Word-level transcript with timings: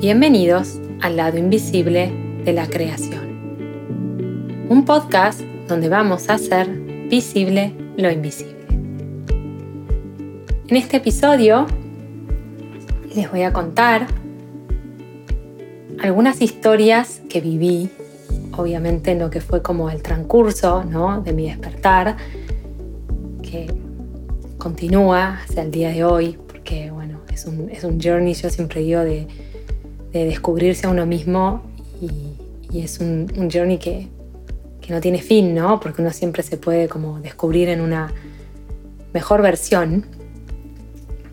Bienvenidos 0.00 0.80
al 1.02 1.18
lado 1.18 1.36
invisible 1.36 2.10
de 2.42 2.54
la 2.54 2.66
creación. 2.66 4.64
Un 4.70 4.86
podcast 4.86 5.42
donde 5.68 5.90
vamos 5.90 6.30
a 6.30 6.34
hacer 6.36 6.70
visible 7.10 7.74
lo 7.98 8.10
invisible. 8.10 8.64
En 10.68 10.76
este 10.78 10.96
episodio 10.96 11.66
les 13.14 13.30
voy 13.30 13.42
a 13.42 13.52
contar 13.52 14.06
algunas 16.02 16.40
historias 16.40 17.20
que 17.28 17.42
viví, 17.42 17.90
obviamente 18.56 19.10
en 19.10 19.18
lo 19.18 19.28
que 19.28 19.42
fue 19.42 19.60
como 19.60 19.90
el 19.90 20.00
transcurso 20.00 20.82
¿no? 20.82 21.20
de 21.20 21.34
mi 21.34 21.50
despertar, 21.50 22.16
que 23.42 23.66
continúa 24.56 25.40
hasta 25.42 25.60
el 25.60 25.70
día 25.70 25.90
de 25.90 26.04
hoy, 26.04 26.38
porque 26.46 26.90
bueno, 26.90 27.20
es 27.30 27.44
un, 27.44 27.68
es 27.68 27.84
un 27.84 28.00
journey, 28.00 28.32
yo 28.32 28.48
siempre 28.48 28.80
digo, 28.80 29.00
de 29.00 29.28
de 30.12 30.24
descubrirse 30.24 30.86
a 30.86 30.90
uno 30.90 31.06
mismo 31.06 31.62
y, 32.00 32.78
es 32.78 33.00
un, 33.00 33.26
journey 33.52 33.78
que, 33.78 34.08
no 34.88 35.00
tiene 35.00 35.22
fin, 35.22 35.54
¿no? 35.54 35.78
Porque 35.78 36.02
uno 36.02 36.10
siempre 36.10 36.42
se 36.42 36.56
puede 36.56 36.88
como 36.88 37.20
descubrir 37.20 37.68
en 37.68 37.80
una 37.80 38.12
mejor 39.12 39.40
versión. 39.40 40.04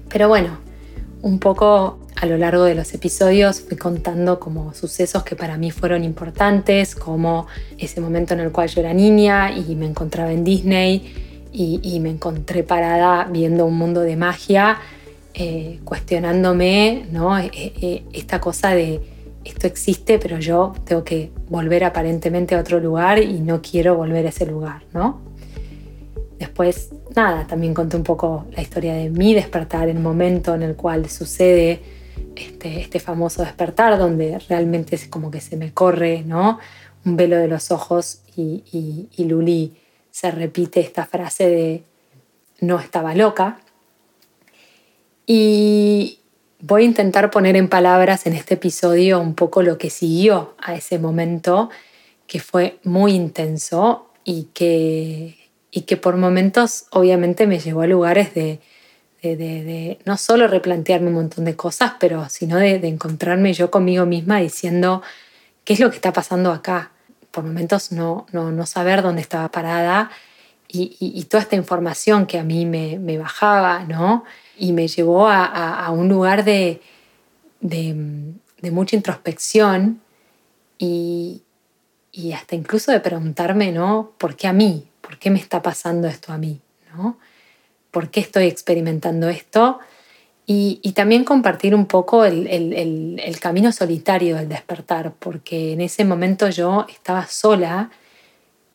Pero 0.09 0.27
bueno, 0.27 0.59
un 1.23 1.39
poco 1.39 1.97
a 2.15 2.27
lo 2.27 2.37
largo 2.37 2.65
de 2.65 2.75
los 2.75 2.93
episodios 2.93 3.61
fui 3.61 3.75
contando 3.75 4.39
como 4.39 4.75
sucesos 4.75 5.23
que 5.23 5.35
para 5.35 5.57
mí 5.57 5.71
fueron 5.71 6.03
importantes, 6.03 6.93
como 6.93 7.47
ese 7.79 7.99
momento 7.99 8.35
en 8.35 8.41
el 8.41 8.51
cual 8.51 8.69
yo 8.69 8.81
era 8.81 8.93
niña 8.93 9.51
y 9.51 9.75
me 9.75 9.87
encontraba 9.87 10.31
en 10.31 10.43
Disney 10.43 11.13
y, 11.51 11.99
me 11.99 12.09
encontré 12.11 12.61
parada 12.61 13.27
viendo 13.31 13.65
un 13.65 13.75
mundo 13.75 14.01
de 14.01 14.15
magia 14.15 14.77
eh, 15.39 15.81
cuestionándome 15.83 17.05
¿no? 17.11 17.37
Eh, 17.37 17.51
eh, 17.53 18.03
esta 18.11 18.41
cosa 18.41 18.73
de 18.73 18.99
esto 19.43 19.67
existe, 19.67 20.17
pero 20.17 20.39
yo 20.39 20.73
tengo 20.83 21.03
que 21.03 21.29
volver 21.47 21.83
aparentemente 21.83 22.55
a 22.55 22.59
otro 22.59 22.79
lugar 22.79 23.19
y 23.19 23.39
no 23.39 23.61
quiero 23.61 23.95
volver 23.95 24.25
a 24.25 24.29
ese 24.29 24.47
lugar, 24.47 24.81
¿no? 24.93 25.21
Después, 26.39 26.89
nada, 27.15 27.45
también 27.45 27.75
conté 27.75 27.97
un 27.97 28.03
poco 28.03 28.47
la 28.55 28.63
historia 28.63 28.95
de 28.95 29.11
mi 29.11 29.35
despertar, 29.35 29.89
el 29.89 29.99
momento 29.99 30.55
en 30.55 30.63
el 30.63 30.75
cual 30.75 31.07
sucede 31.07 31.81
este, 32.35 32.81
este 32.81 32.99
famoso 32.99 33.43
despertar, 33.43 33.99
donde 33.99 34.39
realmente 34.49 34.95
es 34.95 35.07
como 35.07 35.29
que 35.29 35.39
se 35.39 35.55
me 35.55 35.71
corre, 35.71 36.23
¿no? 36.25 36.57
Un 37.05 37.15
velo 37.15 37.37
de 37.37 37.47
los 37.47 37.69
ojos 37.69 38.23
y, 38.35 39.07
y 39.15 39.23
Luli 39.25 39.77
se 40.09 40.31
repite 40.31 40.79
esta 40.79 41.05
frase 41.05 41.47
de 41.47 41.83
no 42.59 42.79
estaba 42.79 43.13
loca, 43.13 43.59
y 45.27 46.21
voy 46.61 46.83
a 46.83 46.85
intentar 46.85 47.29
poner 47.29 47.57
en 47.57 47.67
palabras 47.67 48.25
en 48.25 48.33
este 48.33 48.53
episodio 48.55 49.19
un 49.19 49.35
poco 49.35 49.61
lo 49.61 49.77
que 49.77 49.89
siguió 49.89 50.55
a 50.57 50.73
ese 50.73 50.97
momento, 50.97 51.69
que 52.25 52.39
fue 52.39 52.79
muy 52.83 53.13
intenso 53.13 54.09
y 54.23 54.45
que, 54.53 55.37
y 55.69 55.81
que 55.81 55.97
por 55.97 56.15
momentos 56.15 56.85
obviamente 56.91 57.45
me 57.45 57.59
llevó 57.59 57.81
a 57.81 57.87
lugares 57.87 58.33
de, 58.33 58.61
de, 59.21 59.99
no 60.05 60.15
solo 60.15 60.47
replantearme 60.47 61.09
un 61.09 61.15
montón 61.15 61.43
de 61.43 61.57
cosas, 61.57 61.93
pero 61.99 62.29
sino 62.29 62.55
de, 62.57 62.75
encontrarme 62.87 63.53
yo 63.53 63.69
conmigo 63.69 64.05
misma 64.05 64.39
diciendo 64.39 65.01
qué 65.65 65.73
es 65.73 65.81
lo 65.81 65.89
que 65.89 65.97
está 65.97 66.13
pasando 66.13 66.53
acá. 66.53 66.91
Por 67.31 67.43
momentos 67.43 67.91
no, 67.91 68.25
no, 68.31 68.51
no 68.51 68.65
saber 68.65 69.01
dónde 69.01 69.21
estaba 69.21 69.51
parada 69.51 70.09
y, 70.69 70.97
y, 70.99 71.23
toda 71.25 71.43
esta 71.43 71.55
información 71.55 72.25
que 72.25 72.37
a 72.37 72.43
mí 72.43 72.65
me, 72.65 73.17
bajaba, 73.17 73.85
¿no? 73.85 74.25
y 74.57 74.73
me 74.73 74.87
llevó 74.87 75.27
a, 75.29 75.89
un 75.91 76.09
lugar 76.09 76.43
de, 76.43 76.81
mucha 78.71 78.95
introspección 78.95 80.01
y, 80.77 81.43
hasta 82.33 82.55
incluso 82.55 82.91
de 82.91 82.99
preguntarme, 82.99 83.71
¿no? 83.71 84.13
¿Por 84.17 84.35
qué 84.35 84.47
a 84.47 84.53
mí? 84.53 84.87
¿Por 85.01 85.19
qué 85.19 85.29
me 85.29 85.39
está 85.39 85.61
pasando 85.61 86.07
esto 86.07 86.33
a 86.33 86.37
mí? 86.37 86.59
¿no? 86.95 87.19
¿Por 87.91 88.09
qué 88.09 88.19
estoy 88.19 88.45
experimentando 88.45 89.29
esto? 89.29 89.79
Y, 90.47 90.93
también 90.95 91.23
compartir 91.23 91.75
un 91.75 91.85
poco 91.85 92.25
el, 92.25 92.47
el, 92.47 93.39
camino 93.39 93.71
solitario 93.71 94.37
del 94.37 94.49
despertar, 94.49 95.13
porque 95.19 95.73
en 95.73 95.81
ese 95.81 96.05
momento 96.05 96.49
yo 96.49 96.85
estaba 96.89 97.27
sola 97.27 97.91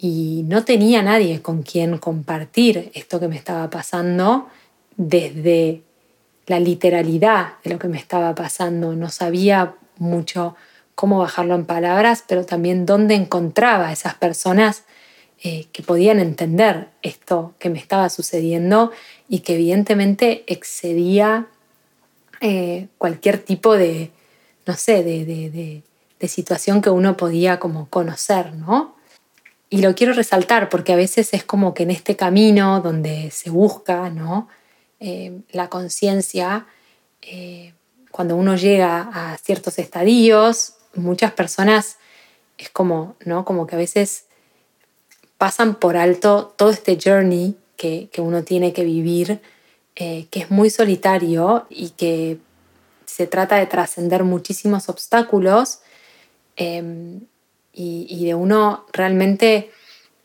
y 0.05 0.43
no 0.49 0.65
tenía 0.65 1.01
nadie 1.01 1.43
con 1.43 1.63
quien 1.63 1.97
compartir 1.97 2.91
esto 2.93 3.21
que 3.21 3.29
me 3.29 3.37
estaba 3.37 3.71
pasando 3.71 4.49
desde 4.97 5.83
la 6.49 6.59
literalidad 6.59 7.53
de 7.63 7.71
lo 7.71 7.79
que 7.79 7.87
me 7.87 7.99
estaba 7.99 8.35
pasando. 8.35 8.97
No 8.97 9.11
sabía 9.11 9.77
mucho 9.99 10.57
cómo 10.97 11.21
bajarlo 11.21 11.55
en 11.55 11.67
palabras, 11.67 12.25
pero 12.27 12.45
también 12.45 12.85
dónde 12.85 13.15
encontraba 13.15 13.89
a 13.89 13.93
esas 13.93 14.15
personas 14.15 14.83
eh, 15.41 15.67
que 15.71 15.85
podían 15.85 16.19
entender 16.19 16.89
esto 17.03 17.55
que 17.61 17.71
me 17.71 17.79
estaba 17.79 18.09
sucediendo 18.09 18.91
y 19.29 19.39
que 19.41 19.55
evidentemente 19.55 20.43
excedía 20.49 21.47
eh, 22.41 22.89
cualquier 22.99 23.39
tipo 23.39 23.77
de, 23.77 24.11
no 24.67 24.75
sé, 24.75 25.05
de, 25.05 25.25
de, 25.25 26.29
situación 26.29 26.83
que 26.83 26.91
uno 26.91 27.17
podía 27.17 27.59
como 27.59 27.89
conocer, 27.89 28.55
¿no? 28.55 28.95
Y 29.73 29.79
lo 29.79 29.95
quiero 29.95 30.13
resaltar 30.13 30.69
porque 30.69 30.93
a 30.93 30.97
veces 30.97 31.33
es 31.33 31.45
como 31.45 31.73
que 31.73 31.85
en 31.85 31.91
este 31.91 32.15
camino 32.15 32.83
donde 32.83 33.31
se 33.31 33.49
busca, 33.49 34.11
¿no? 34.11 34.47
Eh, 35.01 35.41
la 35.51 35.71
conciencia, 35.71 36.67
eh, 37.23 37.73
cuando 38.11 38.37
uno 38.37 38.55
llega 38.55 39.09
a 39.15 39.39
ciertos 39.39 39.79
estadios, 39.79 40.75
muchas 40.95 41.33
personas 41.33 41.97
es 42.59 42.69
como, 42.69 43.17
¿no? 43.25 43.47
Como 43.47 43.67
que 43.67 43.77
a 43.77 43.79
veces 43.79 44.27
pasan 45.39 45.77
por 45.77 45.97
alto 45.97 46.53
todo 46.59 46.69
este 46.69 46.99
journey 47.03 47.57
que, 47.79 48.11
uno 48.19 48.45
tiene 48.45 48.75
que 48.75 48.85
vivir, 48.85 49.41
eh, 49.97 50.27
que 50.31 50.41
es 50.41 50.51
muy 50.51 50.69
solitario 50.69 51.65
y 51.71 51.91
que 51.97 52.37
se 53.07 53.27
trata 53.27 53.57
de 53.57 53.65
trascender 53.65 54.23
muchísimos 54.23 54.91
obstáculos 54.91 55.79
y, 57.73 58.25
de 58.25 58.35
uno 58.35 58.87
realmente 58.93 59.71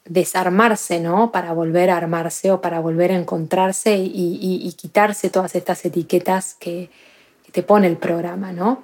desarmarse, 0.06 1.00
¿no? 1.00 1.32
Para 1.32 1.54
volver 1.54 1.90
a 1.90 1.98
armarse 1.98 2.52
o 2.52 2.62
para 2.62 2.80
volver 2.80 3.12
a 3.12 3.16
encontrarse 3.16 3.96
y, 3.98 4.74
quitarse 4.78 5.30
todas 5.30 5.56
estas 5.56 5.84
etiquetas 5.86 6.56
que, 6.60 6.90
te 7.52 7.64
pone 7.64 7.88
el 7.88 7.98
programa, 7.98 8.52
¿no? 8.52 8.84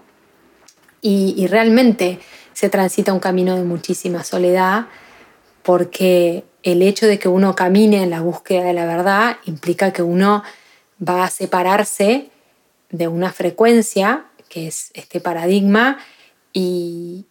Y, 1.01 1.47
realmente 1.47 2.19
se 2.53 2.69
transita 2.69 3.13
un 3.13 3.19
camino 3.19 3.56
de 3.56 3.63
muchísima 3.63 4.24
soledad 4.24 4.88
porque 5.63 6.44
el 6.63 6.81
hecho 6.81 7.07
de 7.07 7.19
que 7.19 7.28
uno 7.28 7.56
camine 7.56 8.03
en 8.03 8.09
la 8.09 8.22
búsqueda 8.22 8.63
de 8.63 8.74
la 8.74 8.85
verdad 8.85 9.38
implica 9.45 9.91
que 9.91 10.01
uno 10.01 10.44
va 11.01 11.25
a 11.25 11.30
separarse 11.30 12.30
de 12.90 13.07
una 13.07 13.31
frecuencia, 13.31 14.25
que 14.50 14.68
es 14.68 14.91
este 14.94 15.19
paradigma, 15.19 15.97
y, 16.53 17.25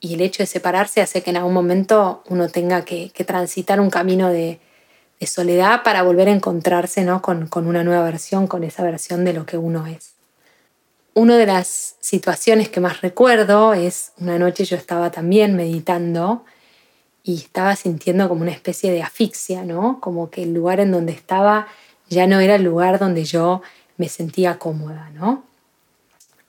y 0.00 0.14
el 0.14 0.20
hecho 0.20 0.42
de 0.42 0.46
separarse 0.46 1.00
hace 1.00 1.22
que 1.22 1.30
en 1.30 1.36
algún 1.36 1.54
momento 1.54 2.22
uno 2.28 2.48
tenga 2.48 2.84
que, 2.84 3.10
transitar 3.26 3.80
un 3.80 3.90
camino 3.90 4.28
de, 4.28 4.60
soledad 5.26 5.82
para 5.82 6.02
volver 6.02 6.28
a 6.28 6.32
encontrarse 6.32 7.02
¿no? 7.02 7.22
con, 7.22 7.48
una 7.54 7.82
nueva 7.82 8.04
versión, 8.04 8.46
con 8.46 8.64
esa 8.64 8.82
versión 8.82 9.24
de 9.24 9.32
lo 9.32 9.46
que 9.46 9.56
uno 9.56 9.86
es. 9.86 10.12
Una 11.14 11.38
de 11.38 11.46
las 11.46 11.96
situaciones 12.00 12.68
que 12.68 12.80
más 12.80 13.00
recuerdo 13.00 13.72
es 13.72 14.12
una 14.18 14.38
noche 14.38 14.66
yo 14.66 14.76
estaba 14.76 15.10
también 15.10 15.56
meditando 15.56 16.44
y 17.22 17.36
estaba 17.36 17.74
sintiendo 17.74 18.28
como 18.28 18.42
una 18.42 18.52
especie 18.52 18.92
de 18.92 19.02
asfixia, 19.02 19.64
¿no? 19.64 19.98
Como 20.00 20.28
que 20.28 20.42
el 20.42 20.52
lugar 20.52 20.78
en 20.78 20.92
donde 20.92 21.12
estaba 21.12 21.66
ya 22.10 22.26
no 22.26 22.38
era 22.38 22.56
el 22.56 22.62
lugar 22.62 22.98
donde 22.98 23.24
yo 23.24 23.62
me 23.96 24.10
sentía 24.10 24.58
cómoda, 24.58 25.10
¿no? 25.14 25.44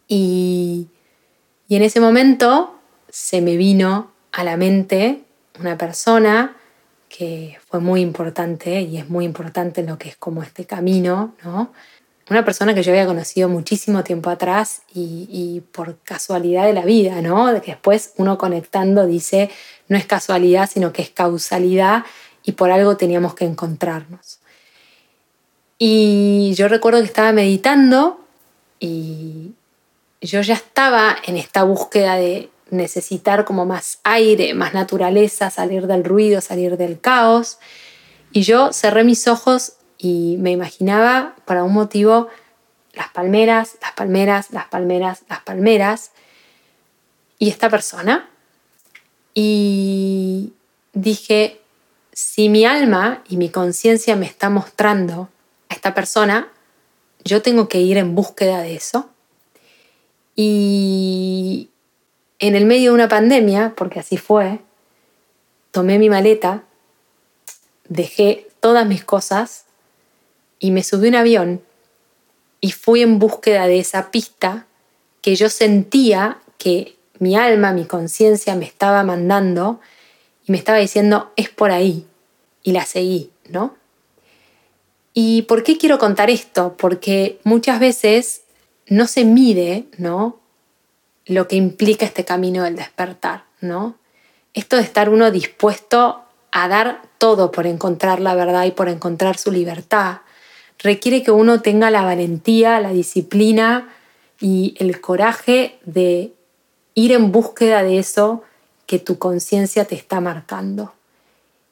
Y, 0.10 0.89
y 1.69 1.77
en 1.77 1.83
ese 1.83 2.01
momento 2.01 2.76
se 3.09 3.42
me 3.42 3.57
vino 3.57 4.12
a 4.31 4.44
la 4.44 4.57
mente 4.57 5.24
una 5.59 5.77
persona 5.77 6.56
que 7.09 7.57
fue 7.68 7.80
muy 7.80 8.01
importante 8.01 8.81
y 8.81 8.98
es 8.98 9.09
muy 9.09 9.25
importante 9.25 9.81
en 9.81 9.88
lo 9.88 9.98
que 9.98 10.09
es 10.09 10.18
como 10.18 10.44
este 10.44 10.65
camino, 10.65 11.36
¿no? 11.44 11.71
Una 12.30 12.44
persona 12.44 12.74
que 12.74 12.83
yo 12.83 12.92
había 12.92 13.06
conocido 13.06 13.48
muchísimo 13.48 14.04
tiempo 14.04 14.30
atrás 14.30 14.81
y, 14.94 15.63
por 15.71 15.98
casualidad 16.00 16.65
de 16.65 16.74
la 16.74 16.83
vida, 16.83 17.21
¿no? 17.21 17.54
De 17.54 17.62
que 17.62 17.71
después 17.71 18.12
uno 18.18 18.38
conectando 18.38 19.07
dice, 19.07 19.50
no 19.88 19.98
es 19.98 20.06
casualidad, 20.06 20.69
sino 20.69 20.92
que 20.92 21.01
es 21.01 21.10
causalidad 21.10 22.03
y 22.44 22.51
por 22.51 22.69
algo 22.69 22.98
teníamos 22.98 23.33
que 23.33 23.45
encontrarnos. 23.45 24.39
Y 25.80 26.53
yo 26.56 26.68
recuerdo 26.68 27.00
que 27.00 27.06
estaba 27.06 27.31
meditando 27.31 28.19
y 28.80 29.53
yo 30.19 30.42
ya 30.42 30.56
estaba 30.56 31.15
en 31.25 31.38
esta 31.38 31.63
búsqueda 31.63 32.15
de 32.15 32.50
necesitar 32.69 33.46
como 33.46 33.66
más 33.66 34.00
aire, 34.04 34.54
más 34.54 34.74
naturaleza, 34.74 35.50
salir 35.50 35.88
del 35.88 36.04
ruido, 36.04 36.42
salir 36.42 36.78
del 36.78 37.00
caos. 37.00 37.60
Y 38.31 38.42
yo 38.42 38.74
cerré 38.74 39.04
mis 39.04 39.28
ojos 39.28 39.74
y 39.98 40.38
me 40.40 40.52
imaginaba, 40.52 41.36
por 41.46 41.58
algún 41.58 41.74
motivo, 41.74 42.28
las 42.94 43.10
palmeras, 43.10 43.78
las 43.81 43.94
palmeras, 43.94 44.52
las 44.52 44.66
palmeras, 44.66 45.24
las 45.30 45.42
palmeras. 45.42 46.12
Y 47.40 47.50
esta 47.50 47.69
persona. 47.69 48.30
Y 49.34 50.54
dije, 50.94 51.62
si 52.12 52.50
mi 52.50 52.66
alma 52.66 53.24
y 53.30 53.38
mi 53.38 53.50
conciencia 53.50 54.16
me 54.16 54.25
está 54.25 54.50
mostrando 54.50 55.30
a 55.70 55.75
esta 55.75 55.94
persona, 55.94 56.52
yo 57.24 57.42
tengo 57.42 57.68
que 57.70 57.80
ir 57.80 57.98
en 57.98 58.16
búsqueda 58.16 58.62
de 58.62 58.75
eso. 58.75 59.10
Y 60.36 61.70
en 62.39 62.56
el 62.56 62.66
medio 62.66 62.92
de 62.92 62.95
una 62.95 63.07
pandemia, 63.07 63.74
porque 63.75 64.00
así 64.00 64.18
fue, 64.18 64.60
tomé 65.72 66.00
mi 66.00 66.10
maleta, 66.10 66.63
dejé 67.88 68.48
todas 68.60 68.86
mis 68.86 69.04
cosas 69.04 69.66
y 70.60 70.72
me 70.72 70.84
subí 70.84 71.07
a 71.07 71.10
un 71.10 71.16
avión 71.16 71.62
y 72.62 72.72
fui 72.72 73.01
en 73.01 73.19
búsqueda 73.19 73.68
de 73.68 73.80
esa 73.80 74.12
pista 74.12 74.66
que 75.22 75.36
yo 75.36 75.50
sentía 75.50 76.39
que 76.57 76.98
mi 77.19 77.36
alma, 77.36 77.74
mi 77.74 77.86
conciencia 77.86 78.56
me 78.56 78.66
estaba 78.66 79.04
mandando 79.04 79.80
y 80.45 80.51
me 80.51 80.57
estaba 80.57 80.78
diciendo, 80.78 81.31
es 81.36 81.50
por 81.50 81.72
ahí. 81.72 82.06
Y 82.63 82.72
la 82.72 82.86
seguí, 82.86 83.31
¿no? 83.50 83.75
¿Y 85.13 85.44
por 85.44 85.63
qué 85.63 85.78
quiero 85.78 86.00
contar 86.00 86.30
esto? 86.30 86.75
Porque 86.78 87.39
muchas 87.44 87.80
veces 87.80 88.42
no 88.88 89.07
se 89.07 89.25
mide, 89.25 89.86
¿no? 89.98 90.39
Lo 91.27 91.47
que 91.47 91.56
implica 91.56 92.06
este 92.06 92.25
camino 92.25 92.63
del 92.63 92.75
despertar, 92.75 93.44
¿no? 93.62 93.95
Esto 94.53 94.77
de 94.77 94.81
estar 94.81 95.09
uno 95.09 95.29
dispuesto 95.29 96.24
a 96.51 96.68
dar 96.68 97.01
todo 97.18 97.51
por 97.51 97.68
encontrar 97.68 98.19
la 98.19 98.33
verdad 98.33 98.65
y 98.65 98.71
por 98.71 98.89
encontrar 98.89 99.38
su 99.38 99.51
libertad, 99.51 100.21
requiere 100.79 101.24
que 101.24 101.31
uno 101.31 101.62
tenga 101.62 101.91
la 101.91 102.03
valentía, 102.03 102.79
la 102.79 102.91
disciplina 102.91 103.89
y 104.39 104.75
el 104.79 105.01
coraje 105.01 105.79
de 105.85 106.33
ir 106.94 107.12
en 107.12 107.31
búsqueda 107.31 107.83
de 107.83 108.00
eso 108.00 108.44
que 108.85 109.00
tu 109.00 109.19
conciencia 109.19 109.85
te 109.85 109.95
está 109.95 110.21
marcando. 110.21 110.94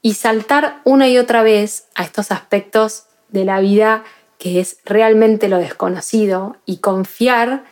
Y 0.01 0.13
saltar 0.13 0.81
una 0.83 1.07
y 1.07 1.17
otra 1.17 1.41
vez 1.41 1.85
a 1.95 2.03
estos 2.03 2.31
aspectos 2.31 3.05
de 3.29 3.45
la 3.45 3.59
vida 3.59 4.03
que 4.37 4.59
es 4.59 4.77
realmente 4.85 5.49
lo 5.49 5.57
desconocido 5.57 6.57
y 6.65 6.77
confiar 6.77 7.63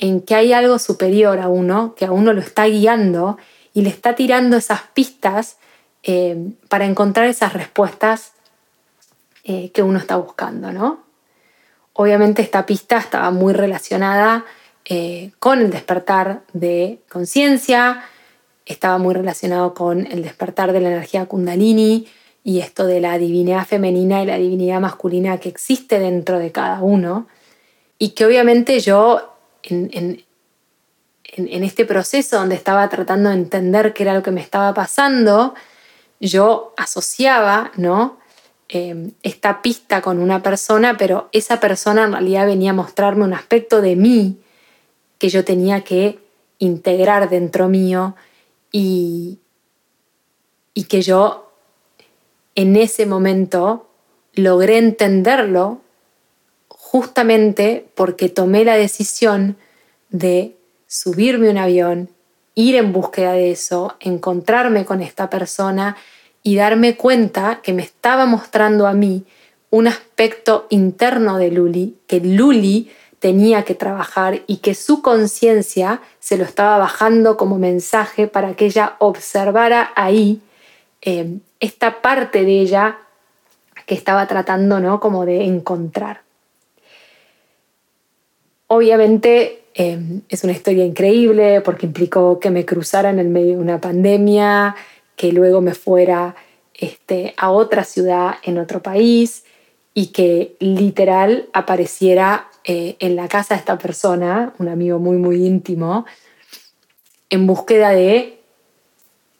en 0.00 0.22
que 0.22 0.34
hay 0.34 0.54
algo 0.54 0.78
superior 0.78 1.38
a 1.38 1.48
uno, 1.48 1.94
que 1.94 2.06
a 2.06 2.10
uno 2.10 2.32
lo 2.32 2.40
está 2.40 2.64
guiando 2.64 3.36
y 3.74 3.82
le 3.82 3.90
está 3.90 4.14
tirando 4.14 4.56
esas 4.56 4.80
pistas 4.94 5.58
eh, 6.02 6.52
para 6.68 6.86
encontrar 6.86 7.26
esas 7.26 7.52
respuestas 7.52 8.32
eh, 9.44 9.70
que 9.72 9.82
uno 9.82 9.98
está 9.98 10.16
buscando, 10.16 10.72
¿no? 10.72 11.00
Obviamente 11.92 12.40
esta 12.40 12.64
pista 12.64 12.96
estaba 12.96 13.30
muy 13.30 13.52
relacionada 13.52 14.46
eh, 14.86 15.32
con 15.38 15.60
el 15.60 15.70
despertar 15.70 16.44
de 16.54 17.00
conciencia, 17.10 18.02
estaba 18.64 18.96
muy 18.96 19.12
relacionado 19.12 19.74
con 19.74 20.06
el 20.06 20.22
despertar 20.22 20.72
de 20.72 20.80
la 20.80 20.88
energía 20.88 21.26
kundalini 21.26 22.08
y 22.42 22.60
esto 22.60 22.86
de 22.86 23.00
la 23.00 23.18
divinidad 23.18 23.66
femenina 23.66 24.22
y 24.22 24.26
la 24.26 24.38
divinidad 24.38 24.80
masculina 24.80 25.36
que 25.36 25.50
existe 25.50 25.98
dentro 25.98 26.38
de 26.38 26.52
cada 26.52 26.80
uno 26.80 27.26
y 27.98 28.10
que 28.10 28.24
obviamente 28.24 28.80
yo 28.80 29.29
en, 29.62 30.24
en 31.24 31.64
este 31.64 31.84
proceso 31.84 32.38
donde 32.38 32.54
estaba 32.54 32.88
tratando 32.88 33.30
de 33.30 33.36
entender 33.36 33.92
qué 33.92 34.02
era 34.02 34.14
lo 34.14 34.22
que 34.22 34.30
me 34.30 34.40
estaba 34.40 34.74
pasando, 34.74 35.54
yo 36.20 36.74
asociaba, 36.76 37.70
¿no? 37.76 38.18
Em, 38.72 39.10
esta 39.24 39.62
pista 39.62 40.00
con 40.00 40.20
una 40.20 40.44
persona, 40.44 40.96
pero 40.96 41.28
esa 41.32 41.58
persona 41.58 42.04
en 42.04 42.12
realidad 42.12 42.46
venía 42.46 42.70
a 42.70 42.74
mostrarme 42.74 43.24
un 43.24 43.34
aspecto 43.34 43.80
de 43.80 43.96
mí 43.96 44.38
que 45.18 45.28
yo 45.28 45.44
tenía 45.44 45.80
que 45.82 46.20
integrar 46.60 47.28
dentro 47.28 47.68
mío 47.68 48.14
y, 48.70 49.38
y 50.72 50.84
que 50.84 51.02
yo 51.02 51.50
en 52.54 52.76
ese 52.76 53.06
momento 53.06 53.88
logré 54.34 54.78
entenderlo 54.78 55.80
justamente 56.90 57.86
porque 57.94 58.28
tomé 58.28 58.64
la 58.64 58.74
decisión 58.74 59.56
de 60.08 60.56
subirme 60.88 61.48
un 61.48 61.56
avión, 61.56 62.08
ir 62.56 62.74
en 62.74 62.92
búsqueda 62.92 63.32
de 63.32 63.52
eso, 63.52 63.94
encontrarme 64.00 64.84
con 64.84 65.00
esta 65.00 65.30
persona 65.30 65.96
y 66.42 66.56
darme 66.56 66.96
cuenta 66.96 67.60
que 67.62 67.72
me 67.74 67.82
estaba 67.82 68.26
mostrando 68.26 68.88
a 68.88 68.92
mí 68.92 69.22
un 69.70 69.86
aspecto 69.86 70.66
interno 70.68 71.38
de 71.38 71.52
Luli, 71.52 71.96
que 72.08 72.18
Luli 72.18 72.90
tenía 73.20 73.62
que 73.62 73.76
trabajar 73.76 74.42
y 74.48 74.56
que 74.56 74.74
su 74.74 75.00
conciencia 75.00 76.00
se 76.18 76.38
lo 76.38 76.42
estaba 76.42 76.76
bajando 76.76 77.36
como 77.36 77.56
mensaje 77.56 78.26
para 78.26 78.54
que 78.54 78.66
ella 78.66 78.96
observara 78.98 79.92
ahí 79.94 80.40
eh, 81.02 81.38
esta 81.60 82.02
parte 82.02 82.44
de 82.44 82.60
ella 82.60 82.98
que 83.86 83.94
estaba 83.94 84.26
tratando 84.26 84.80
¿no? 84.80 84.98
como 84.98 85.24
de 85.24 85.44
encontrar. 85.44 86.22
Obviamente 88.72 89.64
eh, 89.74 89.98
es 90.28 90.44
una 90.44 90.52
historia 90.52 90.84
increíble 90.84 91.60
porque 91.60 91.86
implicó 91.86 92.38
que 92.38 92.52
me 92.52 92.64
cruzara 92.64 93.10
en 93.10 93.18
el 93.18 93.28
medio 93.28 93.56
de 93.56 93.62
una 93.62 93.80
pandemia, 93.80 94.76
que 95.16 95.32
luego 95.32 95.60
me 95.60 95.74
fuera 95.74 96.36
este, 96.74 97.34
a 97.36 97.50
otra 97.50 97.82
ciudad 97.82 98.36
en 98.44 98.58
otro 98.58 98.80
país 98.80 99.42
y 99.92 100.12
que 100.12 100.54
literal 100.60 101.48
apareciera 101.52 102.48
eh, 102.62 102.94
en 103.00 103.16
la 103.16 103.26
casa 103.26 103.54
de 103.54 103.58
esta 103.58 103.76
persona, 103.76 104.54
un 104.58 104.68
amigo 104.68 105.00
muy, 105.00 105.16
muy 105.16 105.44
íntimo, 105.44 106.06
en 107.28 107.48
búsqueda 107.48 107.90
de 107.90 108.38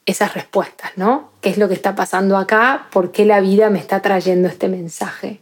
esas 0.06 0.34
respuestas, 0.34 0.90
¿no? 0.96 1.30
¿Qué 1.40 1.50
es 1.50 1.56
lo 1.56 1.68
que 1.68 1.74
está 1.74 1.94
pasando 1.94 2.36
acá? 2.36 2.88
¿Por 2.90 3.12
qué 3.12 3.24
la 3.24 3.40
vida 3.40 3.70
me 3.70 3.78
está 3.78 4.02
trayendo 4.02 4.48
este 4.48 4.66
mensaje? 4.66 5.38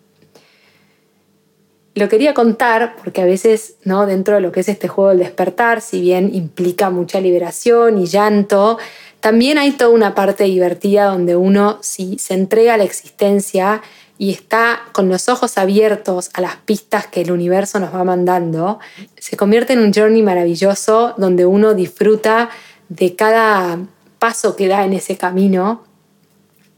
Lo 1.98 2.08
quería 2.08 2.32
contar 2.32 2.94
porque 3.02 3.22
a 3.22 3.24
veces, 3.24 3.74
¿no? 3.82 4.06
Dentro 4.06 4.36
de 4.36 4.40
lo 4.40 4.52
que 4.52 4.60
es 4.60 4.68
este 4.68 4.86
juego 4.86 5.10
del 5.10 5.18
despertar, 5.18 5.80
si 5.80 6.00
bien 6.00 6.32
implica 6.32 6.90
mucha 6.90 7.20
liberación 7.20 7.98
y 7.98 8.06
llanto, 8.06 8.78
también 9.18 9.58
hay 9.58 9.72
toda 9.72 9.90
una 9.90 10.14
parte 10.14 10.44
divertida 10.44 11.06
donde 11.06 11.34
uno, 11.34 11.78
si 11.80 12.16
se 12.20 12.34
entrega 12.34 12.74
a 12.74 12.76
la 12.76 12.84
existencia 12.84 13.82
y 14.16 14.30
está 14.30 14.82
con 14.92 15.08
los 15.08 15.28
ojos 15.28 15.58
abiertos 15.58 16.30
a 16.34 16.40
las 16.40 16.54
pistas 16.54 17.08
que 17.08 17.22
el 17.22 17.32
universo 17.32 17.80
nos 17.80 17.92
va 17.92 18.04
mandando, 18.04 18.78
se 19.18 19.36
convierte 19.36 19.72
en 19.72 19.80
un 19.80 19.92
journey 19.92 20.22
maravilloso 20.22 21.14
donde 21.16 21.46
uno 21.46 21.74
disfruta 21.74 22.48
de 22.88 23.16
cada 23.16 23.76
paso 24.20 24.54
que 24.54 24.68
da 24.68 24.84
en 24.84 24.92
ese 24.92 25.16
camino 25.16 25.82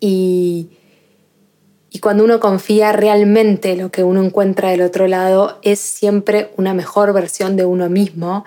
y, 0.00 0.70
y 1.90 1.98
cuando 1.98 2.24
uno 2.24 2.38
confía 2.40 2.92
realmente 2.92 3.76
lo 3.76 3.90
que 3.90 4.04
uno 4.04 4.22
encuentra 4.22 4.70
del 4.70 4.82
otro 4.82 5.08
lado 5.08 5.58
es 5.62 5.80
siempre 5.80 6.50
una 6.56 6.72
mejor 6.72 7.12
versión 7.12 7.56
de 7.56 7.64
uno 7.64 7.88
mismo. 7.88 8.44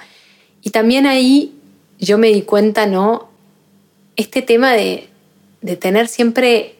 Y 0.62 0.69
también 0.69 1.05
ahí 1.05 1.53
yo 2.00 2.17
me 2.17 2.29
di 2.29 2.43
cuenta, 2.43 2.85
¿no? 2.85 3.33
este 4.15 4.41
tema 4.41 4.73
de, 4.73 5.09
tener 5.79 6.07
siempre 6.07 6.75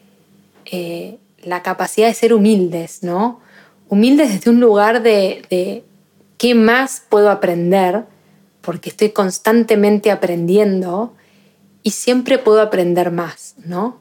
eh, 0.65 1.17
la 1.41 1.63
capacidad 1.63 2.08
de 2.08 2.13
ser 2.13 2.34
humildes, 2.34 3.01
¿no? 3.01 3.39
Humildes 3.89 4.34
desde 4.34 4.50
un 4.50 4.60
lugar 4.60 5.03
de, 5.03 5.43
de 5.50 5.84
qué 6.38 6.55
más 6.55 7.03
puedo 7.10 7.29
aprender, 7.29 8.03
porque 8.62 8.89
estoy 8.89 9.10
constantemente 9.10 10.12
aprendiendo 10.12 11.13
y 11.82 11.91
siempre 11.91 12.38
puedo 12.38 12.62
aprender 12.62 13.12
más, 13.12 13.55
¿no? 13.65 14.00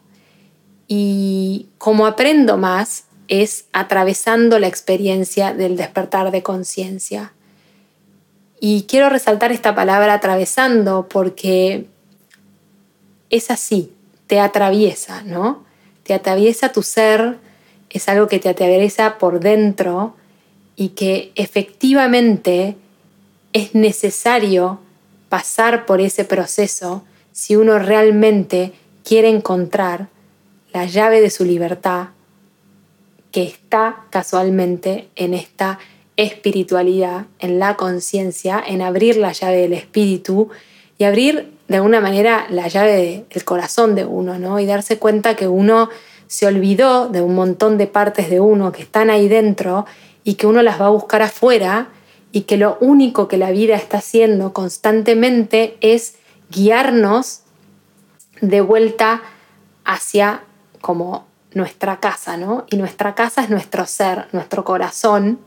Y 0.89 1.69
como 1.79 2.07
aprendo 2.07 2.57
más 2.57 3.05
es 3.29 3.65
atravesando 3.73 4.59
la 4.59 4.67
experiencia 4.67 5.55
del 5.55 5.77
despertar 5.77 6.31
de 6.31 6.43
conciencia. 6.43 7.33
Y 8.61 8.83
quiero 8.83 9.09
resaltar 9.09 9.53
esta 9.53 9.75
palabra 9.75 10.15
atravesando 10.15 11.09
porque 11.09 11.87
es 13.31 13.51
así, 13.51 13.93
te 14.27 14.39
atraviesa, 14.39 15.23
¿no? 15.23 15.65
Te 16.03 16.15
atraviesa 16.15 16.73
tu 16.73 16.83
ser, 16.83 17.39
es 17.91 18.09
algo 18.09 18.29
que 18.29 18.39
te 18.39 18.49
atraviesa 18.49 19.19
por 19.19 19.41
dentro 19.41 20.15
y 20.77 20.91
que 20.91 21.33
efectivamente 21.35 22.77
es 23.53 23.75
necesario 23.75 24.81
pasar 25.29 25.87
por 25.87 26.01
ese 26.01 26.25
proceso 26.25 27.05
si 27.33 27.57
uno 27.57 27.79
realmente 27.79 28.73
quiere 29.05 29.29
encontrar 29.29 30.09
la 30.73 30.87
llave 30.87 31.21
de 31.21 31.31
su 31.31 31.45
libertad 31.45 32.09
que 33.31 33.45
está 33.45 34.05
casualmente 34.11 35.09
en 35.17 35.35
esta 35.35 35.79
espiritualidad, 36.17 37.27
en 37.39 37.59
la 37.59 37.77
conciencia, 37.77 38.63
en 38.65 38.83
abrir 38.83 39.17
la 39.17 39.33
llave 39.33 39.59
del 39.59 39.73
espíritu 39.73 40.51
y 40.99 41.05
abrir 41.05 41.53
de 41.69 41.77
alguna 41.77 42.01
manera 42.01 42.47
la 42.51 42.69
llave 42.69 43.25
del 43.31 43.45
corazón 43.45 43.95
de 43.95 44.05
uno, 44.05 44.39
¿no? 44.39 44.61
Y 44.61 44.67
darse 44.67 44.99
cuenta 44.99 45.37
que 45.37 45.49
uno 45.49 45.89
se 46.27 46.47
olvidó 46.47 47.09
de 47.09 47.23
un 47.23 47.35
montón 47.35 47.79
de 47.79 47.87
partes 47.87 48.29
de 48.31 48.41
uno 48.41 48.73
que 48.73 48.83
están 48.83 49.11
ahí 49.11 49.29
dentro 49.29 49.87
y 50.25 50.35
que 50.35 50.47
uno 50.47 50.63
las 50.63 50.81
va 50.81 50.87
a 50.87 50.91
buscar 50.91 51.23
afuera 51.23 51.89
y 52.31 52.43
que 52.43 52.57
lo 52.57 52.79
único 52.81 53.29
que 53.29 53.37
la 53.37 53.51
vida 53.51 53.77
está 53.77 53.99
haciendo 53.99 54.53
constantemente 54.53 55.77
es 55.81 56.17
guiarnos 56.51 57.41
de 58.41 58.61
vuelta 58.61 59.23
hacia 59.85 60.43
como 60.83 61.25
nuestra 61.55 62.01
casa, 62.01 62.37
¿no? 62.37 62.67
Y 62.71 62.77
nuestra 62.77 63.15
casa 63.15 63.43
es 63.43 63.49
nuestro 63.49 63.87
ser, 63.87 64.27
nuestro 64.33 64.65
corazón, 64.65 65.39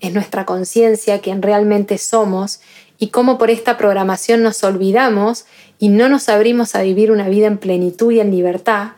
es 0.00 0.12
nuestra 0.12 0.44
conciencia, 0.44 1.20
quien 1.20 1.42
realmente 1.42 1.98
somos, 1.98 2.60
y 2.98 3.08
cómo 3.08 3.38
por 3.38 3.50
esta 3.50 3.78
programación 3.78 4.42
nos 4.42 4.62
olvidamos 4.64 5.46
y 5.78 5.88
no 5.88 6.08
nos 6.08 6.28
abrimos 6.28 6.74
a 6.74 6.82
vivir 6.82 7.12
una 7.12 7.28
vida 7.28 7.46
en 7.46 7.58
plenitud 7.58 8.12
y 8.12 8.20
en 8.20 8.30
libertad, 8.30 8.92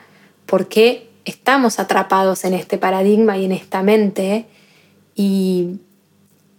porque 0.46 1.10
estamos 1.24 1.78
atrapados 1.78 2.44
en 2.44 2.54
este 2.54 2.78
paradigma 2.78 3.36
y 3.36 3.44
en 3.44 3.52
esta 3.52 3.82
mente, 3.82 4.46
y, 5.14 5.80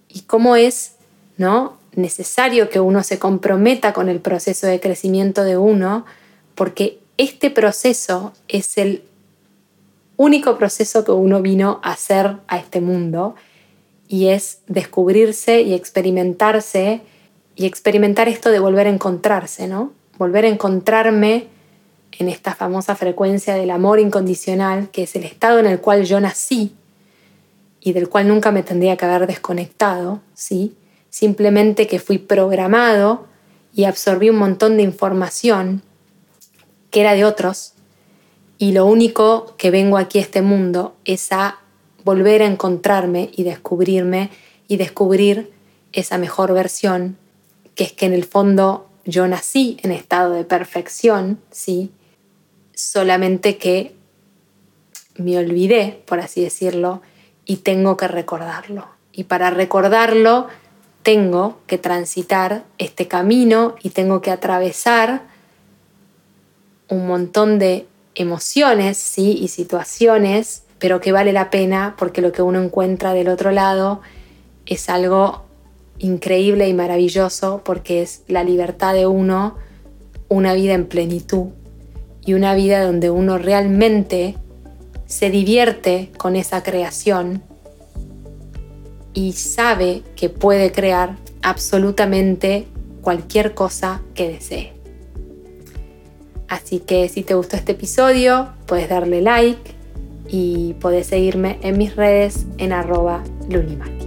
y 0.09 0.21
cómo 0.21 0.55
es 0.55 0.93
¿no? 1.37 1.77
necesario 1.95 2.69
que 2.69 2.79
uno 2.79 3.03
se 3.03 3.19
comprometa 3.19 3.93
con 3.93 4.09
el 4.09 4.19
proceso 4.19 4.67
de 4.67 4.79
crecimiento 4.79 5.43
de 5.43 5.57
uno, 5.57 6.05
porque 6.55 6.99
este 7.17 7.49
proceso 7.51 8.33
es 8.47 8.77
el 8.77 9.03
único 10.17 10.57
proceso 10.57 11.03
que 11.03 11.11
uno 11.11 11.41
vino 11.41 11.79
a 11.83 11.91
hacer 11.91 12.37
a 12.47 12.57
este 12.57 12.81
mundo 12.81 13.35
y 14.07 14.27
es 14.27 14.59
descubrirse 14.67 15.61
y 15.61 15.73
experimentarse 15.73 17.01
y 17.55 17.65
experimentar 17.65 18.27
esto 18.27 18.49
de 18.49 18.59
volver 18.59 18.87
a 18.87 18.89
encontrarse, 18.89 19.67
¿no? 19.67 19.93
Volver 20.17 20.45
a 20.45 20.49
encontrarme 20.49 21.47
en 22.19 22.29
esta 22.29 22.53
famosa 22.53 22.95
frecuencia 22.95 23.55
del 23.55 23.71
amor 23.71 23.99
incondicional, 23.99 24.89
que 24.91 25.03
es 25.03 25.15
el 25.15 25.23
estado 25.23 25.59
en 25.59 25.65
el 25.65 25.79
cual 25.79 26.03
yo 26.03 26.19
nací 26.19 26.75
y 27.79 27.93
del 27.93 28.09
cual 28.09 28.27
nunca 28.27 28.51
me 28.51 28.63
tendría 28.63 28.97
que 28.97 29.05
haber 29.05 29.27
desconectado, 29.27 30.21
¿sí? 30.33 30.75
Simplemente 31.09 31.87
que 31.87 31.99
fui 31.99 32.17
programado 32.17 33.27
y 33.73 33.85
absorbí 33.85 34.29
un 34.29 34.37
montón 34.37 34.77
de 34.77 34.83
información 34.83 35.81
que 36.91 37.01
era 37.01 37.13
de 37.13 37.25
otros 37.25 37.72
y 38.57 38.71
lo 38.71 38.85
único 38.85 39.55
que 39.57 39.71
vengo 39.71 39.97
aquí 39.97 40.19
a 40.19 40.21
este 40.21 40.41
mundo 40.41 40.95
es 41.05 41.31
a 41.31 41.59
volver 42.03 42.41
a 42.41 42.45
encontrarme 42.45 43.29
y 43.33 43.43
descubrirme 43.43 44.29
y 44.67 44.77
descubrir 44.77 45.51
esa 45.91 46.17
mejor 46.17 46.53
versión, 46.53 47.17
que 47.75 47.83
es 47.83 47.93
que 47.93 48.05
en 48.05 48.13
el 48.13 48.25
fondo 48.25 48.89
yo 49.05 49.27
nací 49.27 49.77
en 49.83 49.91
estado 49.91 50.33
de 50.33 50.43
perfección, 50.43 51.39
¿sí? 51.51 51.91
Solamente 52.73 53.57
que 53.57 53.95
me 55.15 55.37
olvidé, 55.37 56.01
por 56.05 56.19
así 56.19 56.41
decirlo, 56.41 57.01
y 57.45 57.57
tengo 57.57 57.97
que 57.97 58.07
recordarlo. 58.07 58.87
Y 59.11 59.25
para 59.25 59.49
recordarlo 59.49 60.47
tengo 61.03 61.59
que 61.67 61.77
transitar 61.77 62.63
este 62.77 63.07
camino 63.07 63.75
y 63.83 63.89
tengo 63.89 64.21
que 64.21 64.31
atravesar 64.31 65.23
un 66.89 67.05
montón 67.05 67.59
de 67.59 67.85
emociones 68.15 68.97
¿sí? 68.97 69.37
y 69.39 69.47
situaciones, 69.47 70.63
pero 70.79 70.99
que 70.99 71.11
vale 71.11 71.33
la 71.33 71.49
pena 71.49 71.95
porque 71.97 72.21
lo 72.21 72.31
que 72.31 72.41
uno 72.41 72.61
encuentra 72.61 73.13
del 73.13 73.29
otro 73.29 73.51
lado 73.51 74.01
es 74.65 74.89
algo 74.89 75.43
increíble 75.99 76.67
y 76.67 76.73
maravilloso 76.73 77.61
porque 77.63 78.01
es 78.01 78.23
la 78.27 78.43
libertad 78.43 78.93
de 78.93 79.07
uno, 79.07 79.55
una 80.29 80.53
vida 80.53 80.73
en 80.73 80.87
plenitud 80.87 81.47
y 82.25 82.33
una 82.33 82.55
vida 82.55 82.83
donde 82.83 83.09
uno 83.09 83.37
realmente 83.37 84.37
se 85.05 85.29
divierte 85.29 86.11
con 86.17 86.35
esa 86.35 86.63
creación 86.63 87.43
y 89.13 89.33
sabe 89.33 90.01
que 90.15 90.29
puede 90.29 90.71
crear 90.71 91.17
absolutamente 91.41 92.67
cualquier 93.01 93.53
cosa 93.53 94.01
que 94.15 94.29
desee. 94.29 94.82
Así 96.53 96.77
que 96.77 97.09
si 97.09 97.23
te 97.23 97.33
gustó 97.33 97.55
este 97.55 97.71
episodio, 97.71 98.49
puedes 98.67 98.87
darle 98.87 99.23
like 99.23 99.71
y 100.29 100.75
puedes 100.75 101.07
seguirme 101.07 101.57
en 101.63 101.79
mis 101.79 101.95
redes 101.95 102.45
en 102.59 102.73
arroba 102.73 103.23
lunimaki. 103.49 104.02